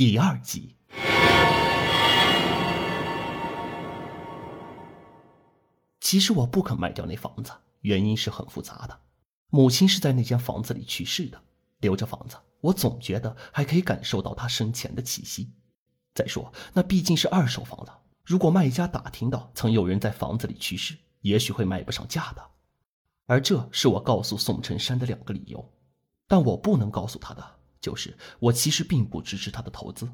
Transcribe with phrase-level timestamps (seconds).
[0.00, 0.74] 第二集。
[6.00, 7.52] 其实我不肯卖掉那房子，
[7.82, 8.98] 原因是很复杂的。
[9.50, 11.38] 母亲是在那间房子里去世的，
[11.80, 15.52] 留着房子，我总觉得还可以感受到她生前的气息。
[16.14, 22.42] 再说，那毕竟是二手房了，如果卖家打听到曾有人在房子里去世，也许会卖不上价的。
[23.26, 25.70] 而这是我告诉宋晨山的两个理由，
[26.26, 30.08] 但我不能告诉他的就是，我其实并不支持他的投资。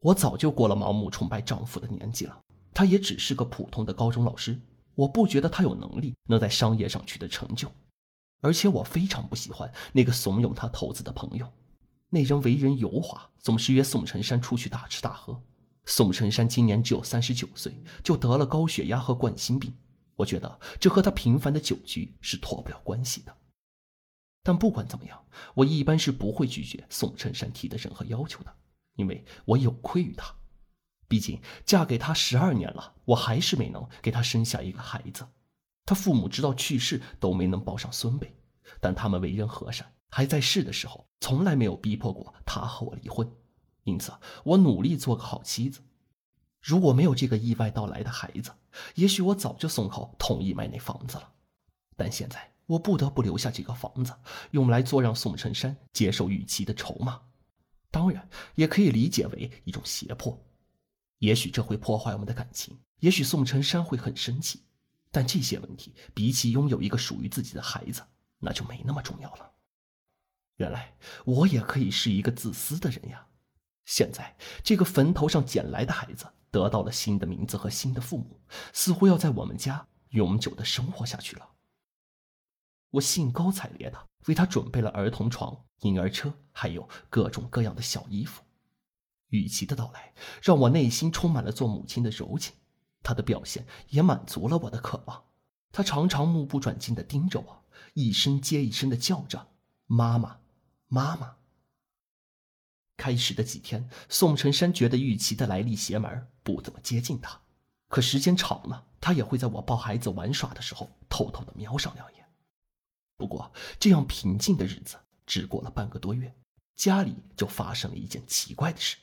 [0.00, 2.40] 我早就过了盲目崇拜丈夫的年纪了，
[2.72, 4.60] 他也只是个普通的高中老师。
[4.94, 7.70] 我不觉得他有能力能在商业上取得成就，
[8.40, 11.48] 而且我非常不喜欢那个怂恿他投资的朋友。
[12.10, 15.40] 那人为人油滑，总是约宋晨山出去大吃大喝。
[15.84, 17.72] 宋晨山今年只有三十九岁，
[18.02, 19.72] 就得了高血压和冠心病。
[20.16, 23.36] 我觉得这和他频繁的酒局是脱不了关系的。
[24.42, 25.24] 但不管怎么样，
[25.54, 28.54] 我一般是不会拒绝宋晨山提的任何要求的，
[28.94, 30.34] 因为我有愧于他。
[31.06, 35.26] 毕竟嫁给他十二年了，我还是没能给他生下一个孩子。
[35.86, 38.34] 他父母直到去世都没能抱上孙辈，
[38.78, 43.26] 但他们为人和善，还在世的时候从来没有逼迫过他和我离婚。
[43.84, 44.12] 因此，
[44.44, 45.80] 我努力做个好妻子。
[46.60, 48.52] 如果没有这个意外到来的孩子，
[48.96, 51.32] 也许我早就松口同意卖那房子了。
[51.96, 54.14] 但现在我不得不留下这个房子，
[54.50, 57.20] 用来做让宋晨山接受玉琪的筹码。
[57.90, 60.38] 当然，也可以理解为一种胁迫。
[61.18, 64.62] 也许这会破坏我们的感情，也许宋晨山会很生气，
[65.10, 68.02] 但这些问题比起拥有一个属于自己的孩子，
[68.38, 69.50] 那就没那么重要了。
[70.56, 73.26] 原来我也可以是一个自私的人呀！
[73.86, 78.38] 现在这个坟头上捡来的孩子得到了新的名字和新的父母，
[78.74, 81.48] 似乎要在我们家永久的生活下去了。
[82.90, 88.42] 我兴高采烈的为他准备了儿童床、婴儿车，还有各种各样的小衣服。
[89.28, 92.54] 雨琦的到来让我内心充满了做母亲的柔情，
[93.02, 95.24] 她的表现也满足了我的渴望。
[95.70, 99.48] 她常常目不转睛的盯着我，一声接一声的叫着
[99.86, 100.38] “妈妈，
[100.86, 101.36] 妈妈”。
[102.96, 107.38] 开始的几天，宋晨山觉得玉琪的来历邪门，不怎么接近他。
[107.88, 112.17] 可时间长了，他也会在我抱孩子玩耍的时候偷偷的瞄上两眼。
[113.18, 114.96] 不过，这样平静的日子
[115.26, 116.32] 只过了半个多月，
[116.76, 118.96] 家里就发生了一件奇怪的事。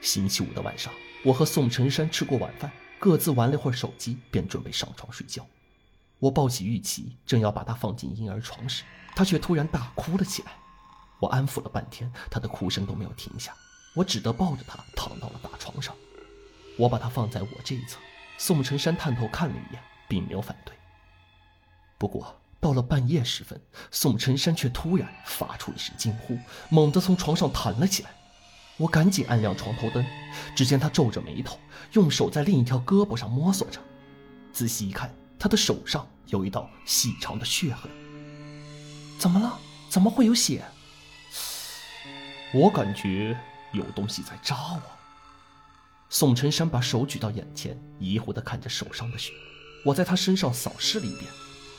[0.00, 0.92] 星期五的晚上，
[1.24, 5.46] 我和宋晨山吃过晚饭，各自玩了会儿手机，便准备上床睡觉。
[6.18, 8.82] 我抱起玉琪，正要把她放进婴儿床时，
[9.14, 10.52] 她却突然大哭了起来。
[11.20, 13.54] 我安抚了半天，她的哭声都没有停下，
[13.94, 15.94] 我只得抱着她躺到了大床上。
[16.76, 18.00] 我把她放在我这一侧，
[18.38, 20.74] 宋晨山探头看了一眼，并没有反对。
[21.96, 28.10] 不过到了半夜时分，宋晨山却突然发出一声惊呼，猛地从床上弹了起来。
[28.76, 30.06] 我赶紧按亮床头灯，
[30.54, 31.58] 只见他皱着眉头，
[31.94, 33.80] 用手在另一条胳膊上摸索着。
[34.52, 37.90] 仔细一看，他的手上有一道细长的血痕。
[39.18, 39.58] 怎么了？
[39.88, 40.64] 怎么会有血？
[42.54, 43.36] 我感觉
[43.72, 44.82] 有东西在扎我。
[46.08, 49.32] 宋晨山把手举到眼前，疑惑地看着手上的血。
[49.84, 51.24] 我在他身上扫视了一遍，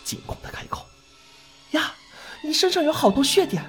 [0.04, 0.86] 惊恐地开口
[1.72, 1.94] ：“呀，
[2.44, 3.64] 你身上有好多血点。”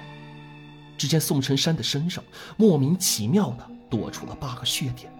[0.97, 2.23] 只见宋晨山的身上
[2.55, 5.11] 莫名其妙的多出了八个血点，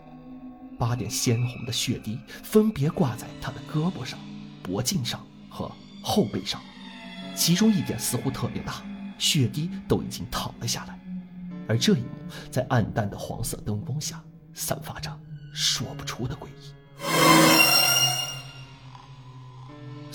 [0.79, 4.17] 八点鲜红的血滴分别挂在他的胳膊上、
[4.63, 5.69] 脖颈上和
[6.01, 6.61] 后背上，
[7.35, 8.81] 其中一点似乎特别大，
[9.17, 10.97] 血滴都已经淌了下来。
[11.67, 12.09] 而这一幕
[12.49, 14.23] 在暗淡的黄色灯光下，
[14.53, 15.11] 散发着
[15.53, 17.64] 说不出的诡异。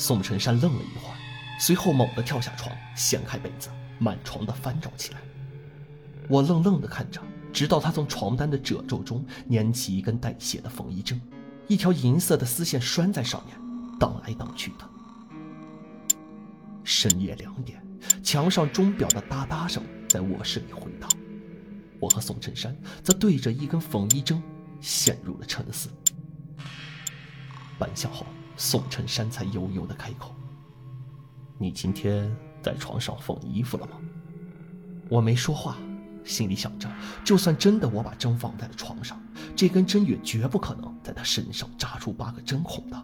[0.01, 1.15] 宋晨山愣了一会儿，
[1.61, 3.69] 随后猛地跳下床，掀开被子，
[3.99, 5.21] 满床的翻找起来。
[6.27, 7.21] 我愣愣地看着，
[7.53, 11.21] 直到他从床单的褶皱中捻起一根带血的缝衣针，
[11.69, 13.55] 一条银色的丝线拴在上面，
[13.99, 14.89] 荡来荡去的。
[16.83, 17.87] 深夜两点，
[18.23, 21.11] 墙上钟表的哒哒声在卧室里回荡，
[22.01, 24.43] 我和宋振山则对着一根缝衣针
[24.81, 25.91] 陷入了沉思。
[27.79, 28.25] 半晌后，
[28.61, 30.35] 宋振山才悠悠地开口
[31.57, 32.31] ：“你今天
[32.63, 33.93] 在床上缝衣服了吗？”
[35.09, 35.79] 我没说话。
[36.27, 36.87] 心里想着，
[37.25, 39.19] 就算真的我把针放在了床上，
[39.57, 43.03] 这根针也绝不可能在他身上扎出八个针孔的。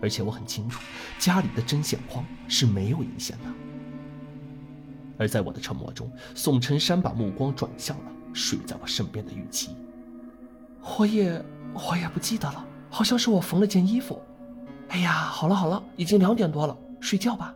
[0.00, 0.80] 而且我很清楚，
[1.18, 3.44] 家里的针线筐是没有银线的。
[5.18, 9.70] 而在我的沉默中，宋晨山把目光转向了睡在我身边的玉琪。
[10.96, 11.44] 我也
[11.74, 14.22] 我也不记得了，好像是我缝了件衣服。
[14.88, 17.54] 哎呀，好了好了，已经两点多了，睡觉吧。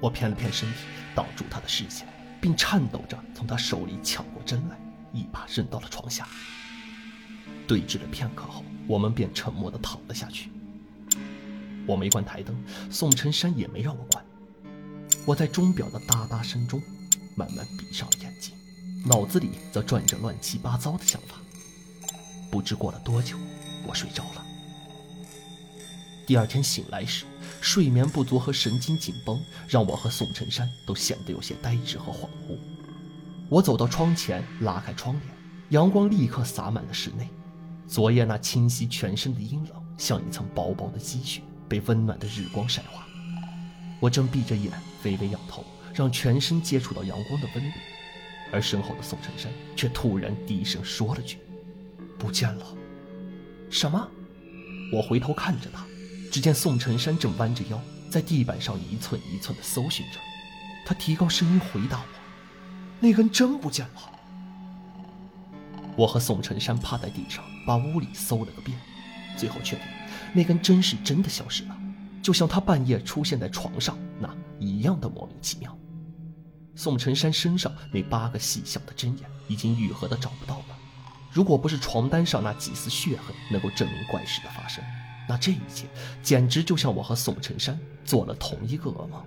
[0.00, 0.76] 我偏了偏身体，
[1.14, 2.06] 挡住他的视线。
[2.40, 4.78] 并颤抖着从他手里抢过针来，
[5.12, 6.28] 一把扔到了床下。
[7.66, 10.50] 对峙了片刻后，我们便沉默地躺了下去。
[11.84, 12.56] 我没关台灯，
[12.90, 14.24] 宋晨山也没让我关。
[15.26, 16.80] 我在钟表的哒哒声中，
[17.34, 18.54] 慢慢闭上了眼睛，
[19.04, 21.34] 脑子里则转着乱七八糟的想法。
[22.50, 23.36] 不知过了多久，
[23.84, 24.44] 我睡着了。
[26.28, 27.24] 第二天醒来时，
[27.58, 32.58] 睡眠不足和神经紧绷让我和宋晨山都显得有些呆滞和恍惚。
[33.48, 35.24] 我走到窗前，拉开窗帘，
[35.70, 37.30] 阳光立刻洒满了室内。
[37.86, 43.06] 昨夜那侵袭全身的阴冷，像一层薄薄的积雪，被温暖的日光晒化。
[43.98, 44.70] 我正闭着眼，
[45.04, 45.64] 微微仰头，
[45.94, 47.78] 让全身接触到阳光的温度，
[48.52, 51.38] 而身后的宋晨山却突然低声说了句
[52.20, 52.66] ：“不见了。”
[53.72, 54.06] 什么？
[54.92, 55.86] 我回头看着他。
[56.30, 57.80] 只见宋晨山正弯着腰，
[58.10, 60.18] 在地板上一寸一寸地搜寻着。
[60.86, 62.06] 他提高声音回答我
[63.00, 64.12] ：“那根针不见了。”
[65.96, 68.78] 我和宋晨山趴在地上，把屋里搜了个遍，
[69.36, 69.84] 最后确定
[70.32, 71.76] 那根针是真的消失了，
[72.22, 75.76] 就像他半夜出现在床上那一样的莫名其妙。
[76.74, 80.78] 宋晨山身上那八个细小的针眼已经愈合的找不到了，
[81.32, 84.84] 如果不是床单上那几丝血痕能够证明怪事的发生。
[85.28, 85.86] 那这一切
[86.22, 89.22] 简直就像我和宋晨山做了同一个噩梦。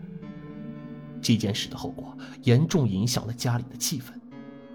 [1.22, 4.14] 这件事的后果严重影响了家里的气氛。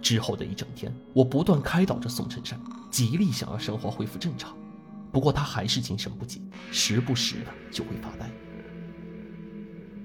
[0.00, 2.60] 之后的一整天，我不断开导着宋晨山，
[2.92, 4.56] 极力想要生活恢复正常。
[5.10, 8.30] 不过他还是精神不济，时不时的就会发呆。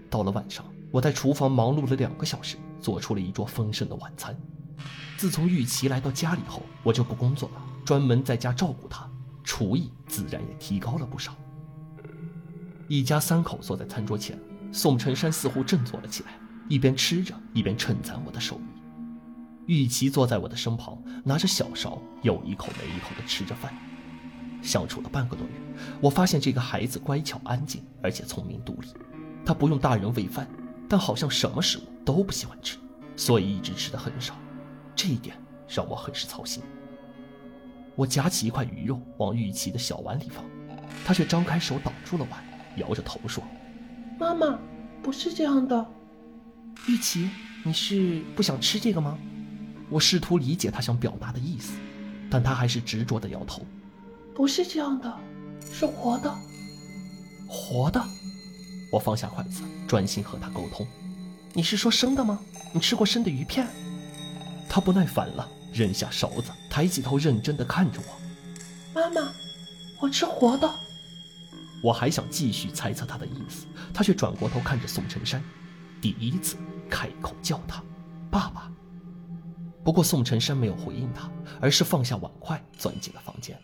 [0.09, 4.35] 到了晚上，我在厨房忙碌了两个小时，做出了一桌丰盛的晚餐。
[5.17, 9.07] 自从玉琪来到家里后，我就不工作了，专门在家照顾她。
[9.43, 11.35] 厨艺自然也提高了不少。
[12.87, 14.37] 一家三口坐在餐桌前，
[14.71, 16.33] 宋晨山似乎振作了起来，
[16.67, 18.81] 一边吃着，一边称赞我的手艺。
[19.67, 23.73] 玉琪坐在我的身旁，拿着小勺，有一口没一口地吃着饭。
[24.61, 25.53] 相处了半个多月，
[26.01, 28.87] 我发现这个孩子乖巧安静，而且聪明独立。
[29.45, 30.47] 他不用大人喂饭，
[30.89, 32.77] 但好像什么食物都不喜欢吃，
[33.15, 34.35] 所以一直吃的很少。
[34.95, 35.35] 这一点
[35.67, 36.61] 让我很是操心。
[37.95, 40.43] 我夹起一块鱼肉往玉琪的小碗里放，
[41.05, 42.39] 她却张开手挡住了碗，
[42.77, 43.43] 摇着头说
[44.19, 44.57] ：“妈妈，
[45.03, 45.85] 不是这样的。
[46.87, 47.29] 玉琪，
[47.63, 49.17] 你是不想吃这个吗？”
[49.89, 51.73] 我试图理解她想表达的意思，
[52.29, 53.61] 但她还是执着的摇头
[54.33, 55.19] ：“不是这样的，
[55.71, 56.33] 是活的，
[57.47, 58.01] 活的。”
[58.91, 60.87] 我放下筷子，专心和她沟通
[61.53, 62.39] ：“你是说生的吗？
[62.73, 63.67] 你吃过生的鱼片？”
[64.69, 65.49] 她不耐烦了。
[65.73, 68.21] 扔下勺子，抬起头，认真的看着我。
[68.93, 69.33] 妈妈，
[69.99, 70.69] 我吃活的。
[71.81, 75.43] 我还想继续猜测他的意思，他却转过头看着宋晨山，
[75.99, 76.57] 第一次
[76.89, 77.83] 开口叫他
[78.29, 78.71] 爸爸。
[79.83, 83.59] 不过宋晨山没有回应他，而是放下碗筷，钻进了房间。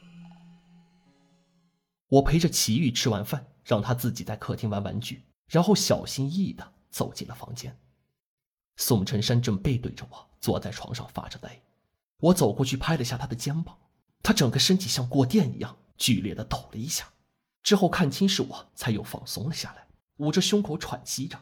[2.07, 7.77] 我陪着齐玉吃完饭，让他自己在客厅玩玩具，然后小心翼翼的走进了房间。
[8.77, 11.61] 宋晨山正背对着我，坐在床上发着呆。
[12.19, 13.77] 我走过去拍了下他的肩膀，
[14.23, 17.07] 他整个身体像过电一样剧烈的抖了一下，
[17.61, 19.87] 之后看清是我，才又放松了下来，
[20.17, 21.39] 捂着胸口喘息着。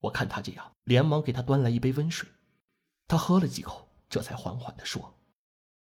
[0.00, 2.28] 我看他这样，连忙给他端来一杯温水，
[3.06, 5.14] 他喝了几口，这才缓缓的说：“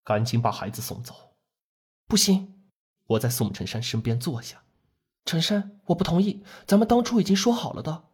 [0.05, 1.35] 赶紧把孩子送走。”
[2.07, 2.63] 不行，
[3.07, 4.63] 我在宋晨山身边坐下，
[5.25, 8.05] 陈山，我不同意，咱们当初已经说好了的。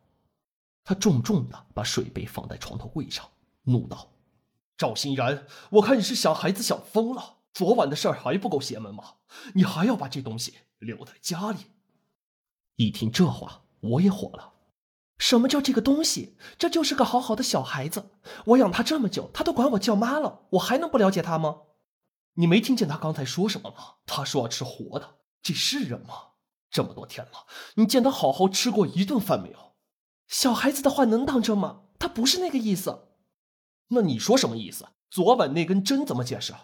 [0.85, 3.29] 他重重的把水杯放在床头柜上，
[3.63, 4.12] 怒道。
[4.77, 7.37] 赵欣然，我看你是想孩子想疯了。
[7.53, 9.17] 昨晚的事儿还不够邪门吗？
[9.55, 11.59] 你还要把这东西留在家里？
[12.77, 14.55] 一听这话，我也火了。
[15.19, 16.37] 什么叫这个东西？
[16.59, 18.11] 这就是个好好的小孩子，
[18.47, 21.61] 我养他这么久，他都管我叫妈了，我还能不了解他吗？
[22.35, 23.97] 你没听见他刚才说什么吗？
[24.07, 26.15] 他说要吃活的，这是人吗？
[26.71, 29.75] 这么多天了，你见他好好吃过一顿饭没有？
[30.27, 31.83] 小孩子的话能当真吗？
[31.99, 33.09] 他不是那个意思。
[33.95, 34.89] 那你说什么意思？
[35.11, 36.55] 昨晚那根针怎么解释？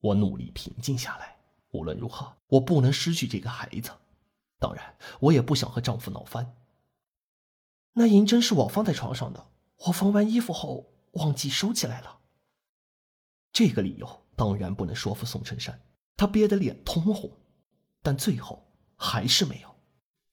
[0.00, 1.38] 我努力平静下来。
[1.70, 3.90] 无论如何，我不能失去这个孩子。
[4.58, 6.54] 当然，我也不想和丈夫闹翻。
[7.94, 9.46] 那银针是我放在床上的，
[9.86, 12.20] 我缝完衣服后忘记收起来了。
[13.50, 15.80] 这个理由当然不能说服宋晨山，
[16.14, 17.32] 他憋得脸通红，
[18.02, 19.74] 但最后还是没有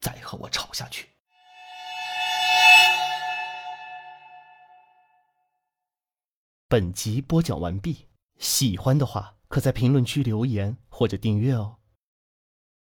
[0.02, 1.08] 再和我吵下去。
[6.72, 8.06] 本集播讲完毕，
[8.38, 11.76] 喜欢的话可在评论区留言或者订阅哦。